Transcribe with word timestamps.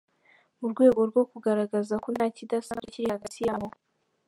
Mu 0.59 0.67
rwego 0.71 0.99
rwo 1.09 1.23
kugaragaza 1.31 1.93
ko 2.03 2.07
ntakidasanzwe 2.15 2.87
kiri 2.93 3.07
hagati 3.15 3.39
yabo. 3.47 3.67